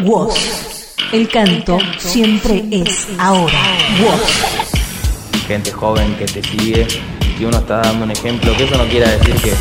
Woz. 0.00 0.34
El 1.12 1.28
canto 1.28 1.78
siempre 1.98 2.64
es 2.70 3.06
ahora. 3.18 3.58
Woz. 4.02 5.46
Gente 5.46 5.70
joven 5.70 6.14
que 6.16 6.24
te 6.24 6.42
sigue, 6.42 6.86
que 7.36 7.46
uno 7.46 7.58
está 7.58 7.82
dando 7.82 8.04
un 8.04 8.10
ejemplo, 8.10 8.56
que 8.56 8.64
eso 8.64 8.78
no 8.78 8.84
quiere 8.86 9.18
decir 9.18 9.34
que, 9.34 9.52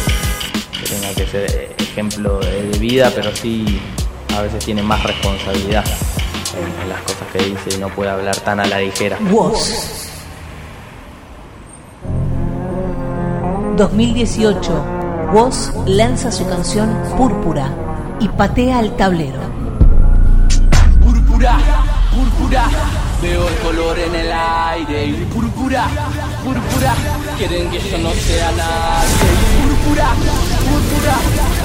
tenga 0.88 1.14
que 1.14 1.28
ser 1.28 1.76
ejemplo 1.80 2.40
de 2.40 2.80
vida, 2.80 3.12
pero 3.14 3.36
sí 3.36 3.80
a 4.36 4.42
veces 4.42 4.64
tiene 4.64 4.82
más 4.82 5.04
responsabilidad 5.04 5.84
en, 6.82 6.90
las 6.90 7.02
cosas 7.02 7.28
que 7.34 7.40
dice 7.40 7.76
y 7.76 7.80
no 7.80 7.90
puede 7.90 8.12
hablar 8.12 8.38
tan 8.38 8.62
a 8.62 8.66
la 8.66 8.80
ligera. 8.80 9.18
Woz. 9.32 10.08
2018, 13.76 14.86
Woz 15.34 15.74
lanza 15.88 16.32
su 16.32 16.48
canción 16.48 16.96
Púrpura 17.18 17.70
y 18.20 18.30
patea 18.30 18.80
el 18.80 18.96
tablero. 18.96 19.51
Púrpura, 21.42 21.58
púrpura, 22.12 22.70
veo 23.20 23.48
el 23.48 23.56
color 23.62 23.98
en 23.98 24.14
el 24.14 24.32
aire. 24.32 25.06
Y 25.08 25.14
púrpura, 25.26 25.88
púrpura, 26.44 26.94
quieren 27.36 27.72
que 27.72 27.80
yo 27.80 27.98
no 27.98 28.12
sea 28.12 28.52
nadie. 28.52 29.10
Púrpura, 29.64 30.10
púrpura, 30.70 31.16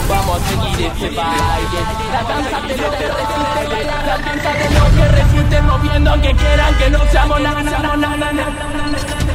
vamos 0.09 0.41
a 0.41 0.49
seguir 0.49 0.87
este 0.87 1.11
baile. 1.11 1.80
La 2.11 2.23
danza 2.23 2.61
de 2.62 2.77
lo 2.79 2.91
que 2.91 3.07
refute, 3.07 3.85
la 3.85 4.16
danza 4.16 4.52
de 4.55 4.65
lo 4.71 5.51
que 5.51 5.61
moviendo 5.61 6.11
aunque 6.11 6.35
quieran 6.35 6.74
que 6.79 6.88
no 6.88 6.99
seamos 7.11 7.41
nada. 7.43 9.26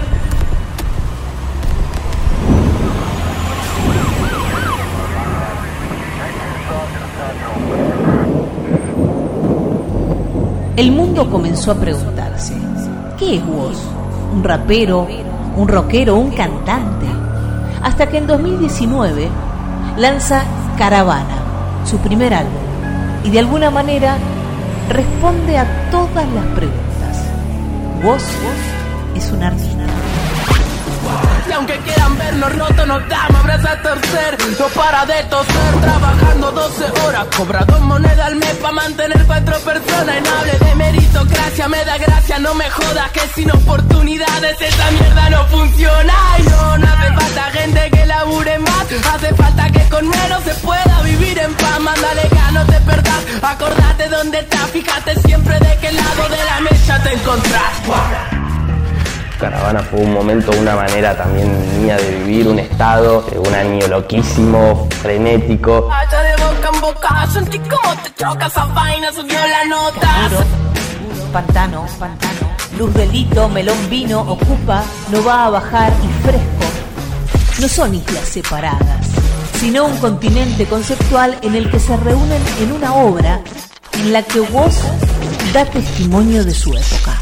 El 10.81 10.93
mundo 10.93 11.29
comenzó 11.29 11.73
a 11.73 11.75
preguntarse, 11.75 12.55
¿qué 13.19 13.35
es 13.35 13.43
Woz? 13.45 13.77
¿Un 14.33 14.43
rapero? 14.43 15.07
¿Un 15.55 15.67
rockero? 15.67 16.15
¿Un 16.15 16.31
cantante? 16.31 17.05
Hasta 17.83 18.09
que 18.09 18.17
en 18.17 18.25
2019 18.25 19.29
lanza 19.97 20.41
Caravana, 20.79 21.85
su 21.85 21.99
primer 21.99 22.33
álbum, 22.33 22.63
y 23.23 23.29
de 23.29 23.37
alguna 23.37 23.69
manera 23.69 24.17
responde 24.89 25.55
a 25.59 25.91
todas 25.91 26.27
las 26.33 26.45
preguntas. 26.55 27.25
Woz 28.03 28.23
es 29.15 29.31
un 29.31 29.43
artista. 29.43 29.83
Aunque 31.55 31.77
quieran 31.79 32.17
vernos 32.17 32.55
rotos, 32.55 32.87
nos 32.87 33.07
damos 33.07 33.35
abrazos 33.41 33.69
a 33.69 33.81
torcer. 33.81 34.37
No 34.59 34.67
para 34.67 35.05
de 35.05 35.23
toser, 35.23 35.73
trabajando 35.81 36.51
12 36.51 37.01
horas. 37.01 37.27
Cobra 37.35 37.65
dos 37.65 37.81
monedas 37.81 38.27
al 38.27 38.35
mes 38.35 38.53
para 38.61 38.73
mantener 38.73 39.25
cuatro 39.25 39.59
personas. 39.59 40.15
Y 40.17 40.21
no 40.21 40.37
hable 40.37 40.59
de 40.59 40.75
meritocracia, 40.75 41.67
me 41.67 41.85
da 41.85 41.97
gracia, 41.97 42.39
no 42.39 42.53
me 42.55 42.69
jodas. 42.69 43.11
Que 43.11 43.21
sin 43.35 43.51
oportunidades 43.51 44.61
esa 44.61 44.91
mierda 44.91 45.29
no 45.29 45.45
funciona. 45.47 46.13
Y 46.39 46.43
no, 46.43 46.77
no 46.77 46.87
hace 46.87 47.13
falta 47.13 47.43
gente 47.51 47.91
que 47.91 48.05
labure 48.05 48.59
más. 48.59 48.85
Hace 49.13 49.33
falta 49.35 49.69
que 49.71 49.89
con 49.89 50.07
menos 50.07 50.43
se 50.43 50.53
pueda 50.55 51.01
vivir 51.03 51.37
en 51.37 51.53
paz. 51.55 51.79
Mándale 51.79 52.29
no 52.51 52.65
te 52.65 52.79
perdás. 52.81 53.23
Acordate 53.41 54.09
dónde 54.09 54.39
estás, 54.39 54.69
fíjate 54.71 55.15
siempre 55.21 55.59
de 55.59 55.77
qué 55.79 55.91
lado 55.91 56.29
de 56.29 56.45
la 56.45 56.59
mesa 56.61 57.01
te 57.03 57.13
encontrás. 57.13 58.30
Caravana 59.41 59.79
fue 59.79 60.01
un 60.01 60.13
momento, 60.13 60.51
una 60.51 60.75
manera 60.75 61.17
también 61.17 61.49
mía 61.81 61.97
de 61.97 62.11
vivir, 62.19 62.47
un 62.47 62.59
estado, 62.59 63.25
eh, 63.31 63.39
un 63.39 63.55
año 63.55 63.87
loquísimo, 63.87 64.87
frenético. 65.01 65.89
Allá 65.91 66.21
de 66.21 66.43
boca 66.43 66.69
en 66.71 66.81
boca, 66.81 67.27
sentí 67.33 67.57
como 67.57 67.95
te 68.03 68.13
choca 68.13 68.45
esa 68.45 68.65
vaina, 68.65 69.11
subió 69.11 69.39
la 69.39 69.65
nota. 69.65 70.29
Pantano, 71.33 71.87
pantano, 71.97 72.55
luz 72.77 72.93
delito, 72.93 73.49
melón 73.49 73.89
vino, 73.89 74.21
ocupa, 74.21 74.83
no 75.09 75.23
va 75.23 75.47
a 75.47 75.49
bajar 75.49 75.91
y 76.03 76.23
fresco. 76.23 77.59
No 77.59 77.67
son 77.67 77.95
islas 77.95 78.27
separadas, 78.27 79.07
sino 79.59 79.85
un 79.85 79.97
continente 79.97 80.67
conceptual 80.67 81.35
en 81.41 81.55
el 81.55 81.71
que 81.71 81.79
se 81.79 81.97
reúnen 81.97 82.43
en 82.59 82.73
una 82.73 82.93
obra 82.93 83.41
en 83.93 84.13
la 84.13 84.21
que 84.21 84.39
vos 84.39 84.83
da 85.51 85.65
testimonio 85.65 86.45
de 86.45 86.53
su 86.53 86.69
época. 86.69 87.21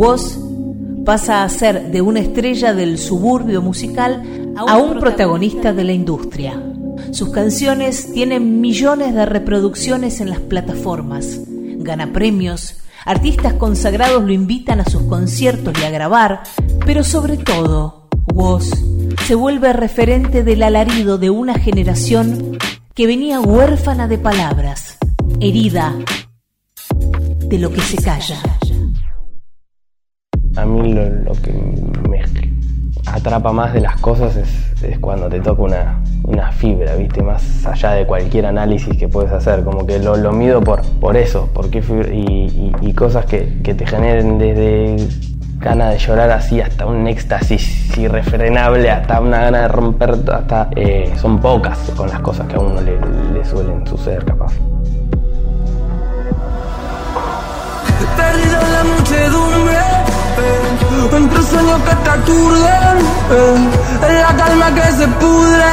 Woz 0.00 0.38
pasa 1.04 1.44
a 1.44 1.48
ser 1.50 1.90
de 1.90 2.00
una 2.00 2.20
estrella 2.20 2.72
del 2.72 2.96
suburbio 2.96 3.60
musical 3.60 4.22
a 4.56 4.78
un 4.78 4.98
protagonista 4.98 5.74
de 5.74 5.84
la 5.84 5.92
industria. 5.92 6.58
Sus 7.10 7.28
canciones 7.28 8.10
tienen 8.14 8.62
millones 8.62 9.14
de 9.14 9.26
reproducciones 9.26 10.22
en 10.22 10.30
las 10.30 10.40
plataformas, 10.40 11.40
gana 11.46 12.14
premios, 12.14 12.76
Artistas 13.04 13.54
consagrados 13.54 14.22
lo 14.22 14.32
invitan 14.32 14.80
a 14.80 14.84
sus 14.86 15.02
conciertos 15.02 15.74
y 15.78 15.84
a 15.84 15.90
grabar, 15.90 16.44
pero 16.86 17.04
sobre 17.04 17.36
todo, 17.36 18.08
Woz 18.32 18.70
se 19.26 19.34
vuelve 19.34 19.72
referente 19.74 20.44
del 20.44 20.62
alarido 20.62 21.18
de 21.18 21.28
una 21.28 21.58
generación 21.58 22.58
que 22.94 23.06
venía 23.06 23.40
huérfana 23.40 24.08
de 24.08 24.16
palabras, 24.16 24.96
herida 25.40 25.94
de 27.40 27.58
lo 27.58 27.70
que 27.70 27.80
se 27.82 27.96
calla. 27.98 28.59
A 30.60 30.66
mí 30.66 30.92
lo, 30.92 31.32
que 31.32 31.52
me 32.06 32.22
atrapa 33.06 33.50
más 33.50 33.72
de 33.72 33.80
las 33.80 33.98
cosas 33.98 34.36
es, 34.36 34.98
cuando 34.98 35.26
te 35.30 35.40
toca 35.40 35.62
una, 35.62 36.02
una, 36.24 36.52
fibra, 36.52 36.96
¿viste? 36.96 37.22
Más 37.22 37.64
allá 37.64 37.92
de 37.92 38.04
cualquier 38.04 38.44
análisis 38.44 38.94
que 38.98 39.08
puedes 39.08 39.32
hacer. 39.32 39.64
Como 39.64 39.86
que 39.86 39.98
lo, 39.98 40.32
mido 40.32 40.60
por, 40.60 40.82
por 41.00 41.16
eso, 41.16 41.48
por 41.54 41.70
qué 41.70 41.82
y, 42.12 42.72
y, 42.82 42.92
cosas 42.92 43.24
que, 43.24 43.62
que, 43.62 43.72
te 43.72 43.86
generen 43.86 44.36
desde 44.36 44.96
gana 45.58 45.88
de 45.88 45.98
llorar 45.98 46.30
así 46.30 46.60
hasta 46.60 46.84
un 46.84 47.06
éxtasis 47.06 47.96
irrefrenable, 47.96 48.90
hasta 48.90 49.18
una 49.18 49.40
gana 49.44 49.62
de 49.62 49.68
romper, 49.68 50.18
hasta 50.30 50.68
eh, 50.76 51.10
son 51.16 51.40
pocas 51.40 51.78
con 51.96 52.10
las 52.10 52.20
cosas 52.20 52.46
que 52.48 52.56
a 52.56 52.58
uno 52.58 52.82
le 52.82 53.44
suelen 53.46 53.86
suceder 53.86 54.26
capaz. 54.26 54.52
Entre 61.20 61.42
sueños 61.42 61.80
que 61.82 61.94
te 61.94 62.10
aturden, 62.10 62.96
en 64.08 64.20
la 64.22 64.32
calma 64.36 64.74
que 64.74 64.92
se 64.92 65.08
pudre. 65.08 65.70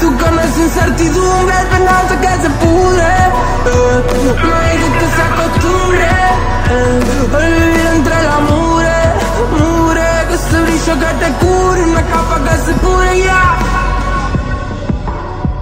Tu 0.00 0.16
cama 0.16 0.42
es 0.42 0.58
incertidumbre, 0.58 1.54
esperanza 1.54 2.20
que 2.20 2.28
se 2.42 2.50
pudre. 2.64 3.10
No 4.44 4.54
hay 4.56 4.78
que 4.98 5.06
se 5.14 5.22
acostumbre 5.28 6.08
a 7.32 7.38
vivir 7.38 7.86
entre 7.96 8.16
la 8.22 8.38
mure, 8.50 8.98
mure, 9.58 10.08
que 10.28 10.34
ese 10.34 10.58
brillo 10.62 10.94
que 11.00 11.10
te 11.22 11.28
cubre, 11.44 11.80
una 11.82 12.02
capa 12.02 12.36
que 12.44 12.56
se 12.64 12.72
pudre 12.74 13.10
ya. 13.24 13.42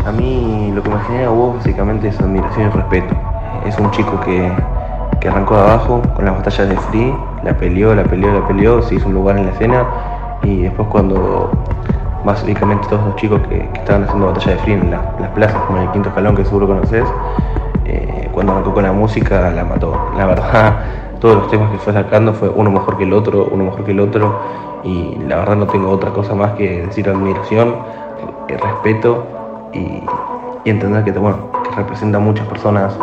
A 0.06 0.12
mí 0.12 0.72
lo 0.74 0.82
que 0.82 0.90
me 0.90 1.00
genera 1.04 1.30
vos 1.30 1.56
básicamente 1.56 2.08
es 2.08 2.20
admiración 2.20 2.68
y 2.68 2.70
respeto. 2.70 3.14
Es 3.66 3.78
un 3.78 3.90
chico 3.90 4.20
que 4.20 4.52
que 5.22 5.28
arrancó 5.28 5.54
de 5.54 5.62
abajo 5.62 6.02
con 6.16 6.24
las 6.24 6.36
batallas 6.36 6.68
de 6.68 6.76
Free, 6.76 7.14
la 7.44 7.56
peleó, 7.56 7.94
la 7.94 8.02
peleó, 8.02 8.32
la 8.32 8.44
peleó, 8.44 8.82
se 8.82 8.96
hizo 8.96 9.06
un 9.06 9.14
lugar 9.14 9.38
en 9.38 9.46
la 9.46 9.52
escena 9.52 9.86
y 10.42 10.62
después 10.62 10.88
cuando 10.88 11.48
básicamente 12.24 12.88
todos 12.88 13.04
los 13.06 13.14
chicos 13.14 13.40
que, 13.48 13.60
estaban 13.72 14.02
haciendo 14.02 14.26
batalla 14.26 14.50
de 14.50 14.58
Free 14.58 14.72
en 14.72 14.90
las 14.90 15.30
plazas 15.36 15.62
como 15.62 15.78
en 15.78 15.84
el 15.84 15.90
quinto 15.92 16.08
escalón 16.08 16.34
que 16.34 16.44
seguro 16.44 16.66
conoces, 16.66 17.04
eh, 17.84 18.28
cuando 18.32 18.52
arrancó 18.52 18.74
con 18.74 18.82
la 18.82 18.92
música 18.92 19.48
la 19.52 19.64
mató. 19.64 20.10
La 20.16 20.26
verdad, 20.26 20.80
todos 21.20 21.36
los 21.36 21.48
temas 21.48 21.70
que 21.70 21.78
fue 21.78 21.92
sacando 21.92 22.34
fue 22.34 22.48
uno 22.48 22.72
mejor 22.72 22.98
que 22.98 23.04
el 23.04 23.12
otro, 23.12 23.48
uno 23.52 23.66
mejor 23.66 23.84
que 23.84 23.92
el 23.92 24.00
otro 24.00 24.40
y 24.82 25.18
la 25.28 25.36
verdad 25.36 25.54
no 25.54 25.66
tengo 25.68 25.88
otra 25.88 26.10
cosa 26.10 26.34
más 26.34 26.54
que 26.54 26.86
decir 26.86 27.08
admiración, 27.08 27.76
eh, 28.48 28.56
respeto 28.56 29.24
y, 29.72 30.02
entender 30.64 31.04
que, 31.04 31.12
bueno, 31.12 31.50
que 31.64 31.70
representa 31.76 32.18
a 32.18 32.20
muchas 32.20 32.46
personas 32.46 32.96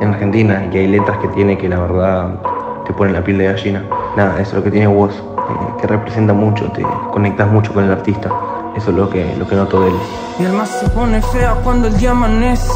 en 0.00 0.08
Argentina 0.08 0.64
y 0.66 0.70
que 0.70 0.78
hay 0.80 0.86
letras 0.88 1.18
que 1.18 1.28
tiene 1.28 1.56
que 1.58 1.68
la 1.68 1.80
verdad 1.80 2.40
te 2.86 2.92
ponen 2.92 3.14
la 3.14 3.24
piel 3.24 3.38
de 3.38 3.44
gallina. 3.44 3.84
Nada, 4.16 4.40
eso 4.40 4.50
es 4.50 4.54
lo 4.54 4.62
que 4.64 4.70
tiene 4.70 4.86
vos, 4.86 5.14
eh, 5.14 5.80
que 5.80 5.86
representa 5.86 6.32
mucho, 6.32 6.70
te 6.72 6.82
conectas 7.12 7.50
mucho 7.50 7.72
con 7.72 7.84
el 7.84 7.92
artista. 7.92 8.30
Eso 8.76 8.90
es 8.90 8.96
lo 8.96 9.08
que, 9.08 9.34
lo 9.36 9.46
que 9.46 9.54
noto 9.54 9.80
de 9.80 9.88
él. 9.88 9.94
Mi 10.38 10.46
alma 10.46 10.66
se 10.66 10.88
pone 10.90 11.22
fea 11.22 11.54
cuando 11.62 11.88
el 11.88 11.96
día 11.96 12.10
amanece. 12.10 12.72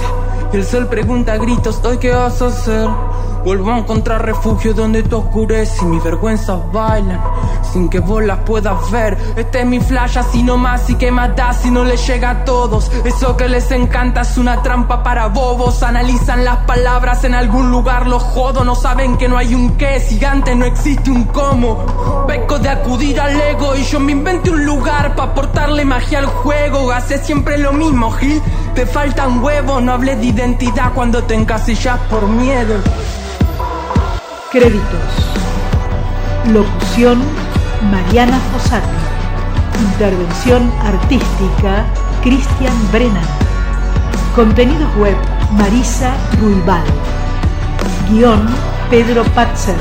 Y 0.52 0.56
el 0.56 0.64
sol 0.64 0.86
pregunta 0.86 1.32
a 1.32 1.38
gritos, 1.38 1.84
¿hoy 1.84 1.98
qué 1.98 2.14
vas 2.14 2.40
a 2.40 2.46
hacer? 2.46 2.88
Vuelvo 3.44 3.72
a 3.72 3.78
encontrar 3.78 4.24
refugio 4.24 4.72
donde 4.74 5.02
te 5.02 5.14
oscurece 5.14 5.84
y 5.84 5.88
mis 5.88 6.02
vergüenzas 6.02 6.60
bailan 6.72 7.20
sin 7.72 7.88
que 7.88 8.00
vos 8.00 8.22
las 8.22 8.38
puedas 8.40 8.90
ver. 8.90 9.16
Este 9.36 9.60
es 9.60 9.66
mi 9.66 9.80
flash 9.80 10.18
así 10.18 10.42
nomás 10.42 10.88
y 10.90 10.94
que 10.94 11.10
mata 11.10 11.52
si 11.52 11.70
no 11.70 11.84
les 11.84 12.06
llega 12.06 12.30
a 12.30 12.44
todos. 12.44 12.90
Eso 13.04 13.36
que 13.36 13.48
les 13.48 13.70
encanta 13.70 14.22
es 14.22 14.36
una 14.36 14.62
trampa 14.62 15.02
para 15.02 15.26
bobos. 15.28 15.82
Analizan 15.82 16.44
las 16.44 16.58
palabras 16.58 17.24
en 17.24 17.34
algún 17.34 17.70
lugar, 17.70 18.06
los 18.06 18.22
jodo. 18.22 18.64
No 18.64 18.74
saben 18.74 19.16
que 19.16 19.28
no 19.28 19.38
hay 19.38 19.54
un 19.54 19.76
qué, 19.76 20.00
gigante 20.00 20.54
no 20.54 20.64
existe 20.64 21.10
un 21.10 21.24
cómo. 21.24 22.24
Peco 22.26 22.58
de 22.58 22.68
acudir 22.68 23.20
al 23.20 23.40
ego 23.40 23.76
y 23.76 23.84
yo 23.84 24.00
me 24.00 24.12
inventé 24.12 24.50
un 24.50 24.64
lugar 24.64 25.14
para 25.14 25.32
aportarle 25.32 25.84
magia 25.84 26.18
al 26.18 26.26
juego. 26.26 26.90
Hace 26.90 27.18
siempre 27.18 27.58
lo 27.58 27.72
mismo, 27.72 28.10
Gil. 28.12 28.42
Te 28.74 28.86
faltan 28.86 29.42
huevos, 29.42 29.82
no 29.82 29.92
hables 29.92 30.18
de 30.18 30.26
identidad 30.26 30.92
cuando 30.94 31.22
te 31.24 31.34
encasillas 31.34 31.98
por 32.10 32.26
miedo. 32.28 32.76
Créditos. 34.50 35.28
Locución 36.46 37.22
Mariana 37.82 38.38
Fossati. 38.52 38.86
Intervención 39.80 40.72
artística 40.82 41.84
Cristian 42.22 42.74
Brennan. 42.90 43.24
Contenidos 44.34 44.94
web 44.96 45.16
Marisa 45.52 46.12
Ruibal. 46.40 46.84
Guión 48.10 48.48
Pedro 48.90 49.24
Patzer. 49.34 49.76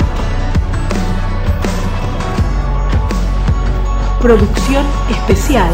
Producción 4.21 4.85
especial 5.09 5.73